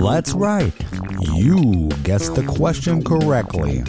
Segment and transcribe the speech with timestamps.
[0.00, 0.72] That's right.
[1.34, 3.82] You guessed the question correctly.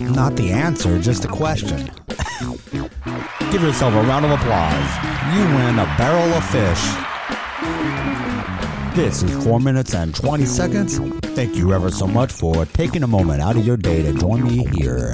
[0.00, 1.90] Not the answer, just the question.
[3.50, 5.34] Give yourself a round of applause.
[5.34, 6.82] You win a barrel of fish.
[8.94, 10.98] This is 4 minutes and 20 seconds.
[11.34, 14.42] Thank you ever so much for taking a moment out of your day to join
[14.42, 15.12] me here.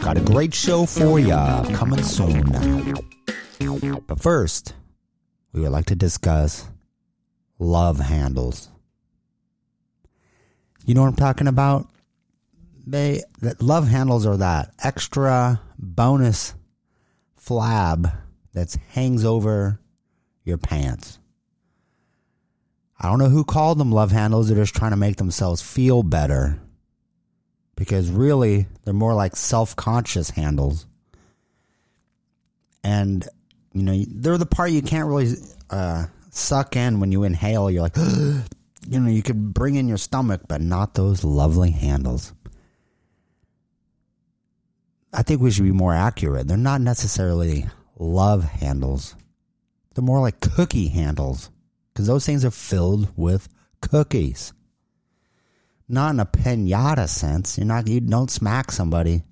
[0.00, 2.42] Got a great show for ya coming soon.
[4.06, 4.74] But first,
[5.52, 6.68] we would like to discuss
[7.58, 8.68] love handles.
[10.84, 11.88] You know what I'm talking about?
[12.86, 16.54] They that love handles are that extra bonus
[17.38, 18.16] flab
[18.54, 19.78] that hangs over
[20.44, 21.18] your pants.
[22.98, 24.48] I don't know who called them love handles.
[24.48, 26.60] They're just trying to make themselves feel better.
[27.76, 30.86] Because really, they're more like self conscious handles.
[32.82, 33.28] And,
[33.72, 35.34] you know, they're the part you can't really
[35.70, 36.06] uh,
[36.38, 37.70] suck in when you inhale.
[37.70, 42.32] You're like, you know, you could bring in your stomach, but not those lovely handles.
[45.12, 46.46] I think we should be more accurate.
[46.46, 47.66] They're not necessarily
[47.98, 49.14] love handles.
[49.94, 51.50] They're more like cookie handles
[51.92, 53.48] because those things are filled with
[53.80, 54.52] cookies.
[55.88, 57.58] Not in a pinata sense.
[57.58, 59.24] You're not you don't smack somebody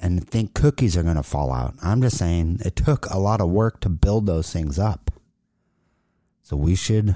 [0.00, 1.74] and think cookies are going to fall out.
[1.80, 5.11] I'm just saying it took a lot of work to build those things up.
[6.42, 7.14] So we should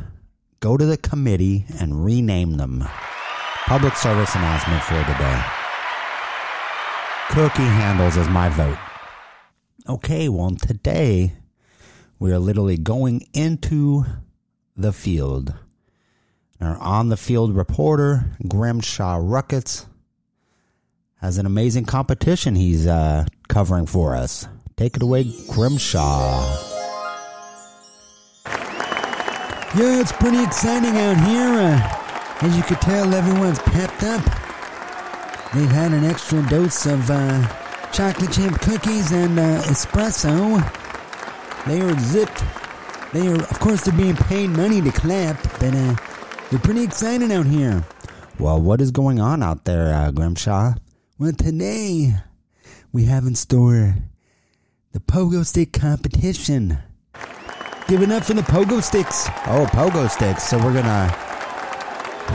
[0.60, 2.84] go to the committee and rename them.
[3.66, 5.42] Public service announcement for today.
[7.30, 8.78] Cookie handles is my vote.
[9.88, 11.32] Okay, well, today
[12.18, 14.04] we are literally going into
[14.76, 15.54] the field.
[16.60, 19.86] Our on the field reporter, Grimshaw Ruckets,
[21.20, 24.46] has an amazing competition he's uh, covering for us.
[24.76, 26.75] Take it away, Grimshaw.
[29.76, 31.52] Yeah, it's pretty exciting out here.
[31.52, 34.24] Uh, as you could tell, everyone's pepped up.
[35.52, 37.46] They've had an extra dose of uh,
[37.92, 40.62] chocolate chip cookies and uh, espresso.
[41.66, 42.42] They are zipped.
[43.12, 45.94] They are, of course, they're being paid money to clap, but uh,
[46.50, 47.84] they're pretty excited out here.
[48.38, 50.76] Well, what is going on out there, uh, Grimshaw?
[51.18, 52.14] Well, today
[52.92, 53.96] we have in store
[54.92, 56.78] the pogo stick competition.
[57.88, 59.28] Give it up for the pogo sticks.
[59.46, 60.42] Oh, pogo sticks.
[60.44, 61.06] So we're gonna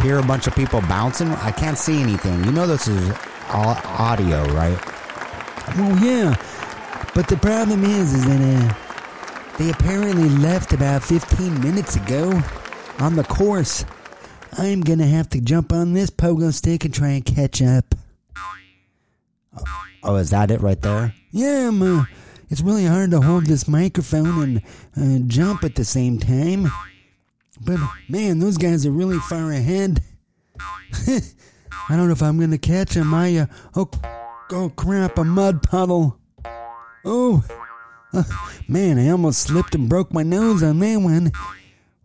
[0.01, 1.27] hear a bunch of people bouncing.
[1.29, 2.43] I can't see anything.
[2.45, 3.11] You know this is
[3.49, 4.79] all audio, right?
[5.77, 6.35] Well, yeah,
[7.13, 12.41] but the problem is, is that uh, they apparently left about 15 minutes ago
[12.99, 13.85] on the course.
[14.57, 17.93] I'm gonna have to jump on this pogo stick and try and catch up.
[20.03, 21.13] Oh, is that it right there?
[21.31, 22.05] Yeah, uh,
[22.51, 24.61] it's really hard to hold this microphone
[24.95, 26.69] and uh, jump at the same time.
[27.61, 27.79] But
[28.09, 30.03] man, those guys are really far ahead.
[31.07, 33.13] I don't know if I'm gonna catch them.
[33.13, 33.45] I uh,
[33.75, 33.89] oh
[34.51, 36.19] oh crap, a mud puddle.
[37.05, 37.43] Oh
[38.13, 38.23] uh,
[38.67, 41.31] man, I almost slipped and broke my nose on that one.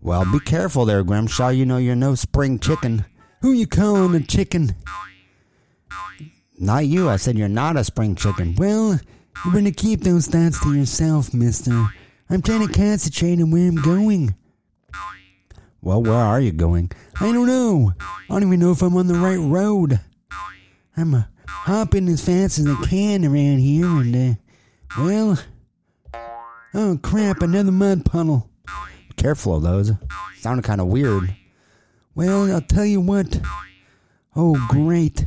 [0.00, 1.48] Well, be careful there, Grimshaw.
[1.48, 3.04] You know you're no spring chicken.
[3.42, 4.76] Who you calling a chicken?
[6.58, 7.08] Not you.
[7.08, 8.54] I said you're not a spring chicken.
[8.56, 9.00] Well,
[9.44, 11.88] you're gonna keep those thoughts to yourself, mister.
[12.28, 14.34] I'm trying to concentrate on where I'm going.
[15.80, 16.91] Well, where are you going?
[17.20, 17.92] I don't know.
[18.00, 20.00] I don't even know if I'm on the right road.
[20.96, 24.34] I'm uh, hopping as fast as I can around here, and, uh,
[24.98, 25.38] well,
[26.75, 28.50] oh crap, another mud puddle.
[29.16, 29.92] Careful of those.
[30.38, 31.36] Sounded kind of weird.
[32.14, 33.41] Well, I'll tell you what.
[34.34, 35.26] Oh, great.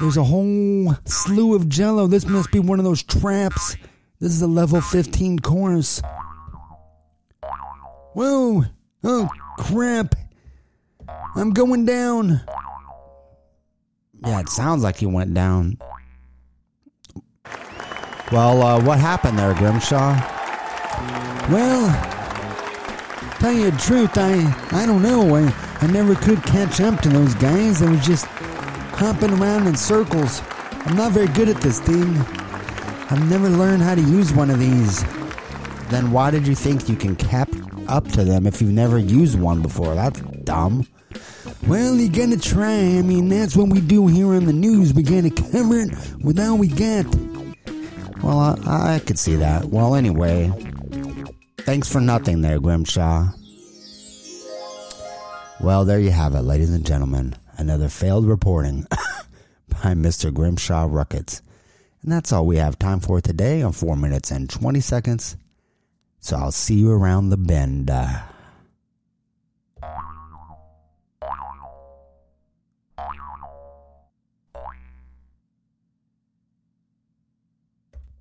[0.00, 2.06] There's a whole slew of jello.
[2.06, 3.76] This must be one of those traps.
[4.20, 6.02] This is a level 15 course.
[8.14, 8.64] Whoa!
[9.02, 9.28] Oh,
[9.58, 10.14] crap!
[11.36, 12.40] I'm going down!
[14.24, 15.78] Yeah, it sounds like he went down.
[18.32, 20.14] Well, uh, what happened there, Grimshaw?
[21.50, 21.90] Well,
[23.38, 24.40] tell you the truth, I
[24.72, 25.36] I don't know.
[25.36, 27.82] I, I never could catch up to those guys.
[27.82, 28.26] I was just
[28.94, 30.40] hopping around in circles.
[30.86, 32.16] I'm not very good at this thing.
[33.10, 35.02] I've never learned how to use one of these.
[35.88, 37.48] Then why did you think you can cap
[37.88, 39.94] up to them if you've never used one before?
[39.94, 40.86] That's dumb.
[41.66, 42.72] Well, you're gonna try.
[42.72, 44.94] I mean, that's what we do here on the news.
[44.94, 45.90] We gotta cover it
[46.22, 47.06] with all we got.
[48.22, 49.66] Well, I, I could see that.
[49.66, 50.52] Well, anyway,
[51.58, 53.28] thanks for nothing there, Grimshaw.
[55.60, 57.36] Well, there you have it, ladies and gentlemen.
[57.56, 58.86] Another failed reporting
[59.68, 60.32] by Mr.
[60.32, 61.42] Grimshaw Ruckets.
[62.02, 65.36] And that's all we have time for today on 4 minutes and 20 seconds.
[66.20, 67.90] So I'll see you around the bend.
[67.90, 68.22] Uh,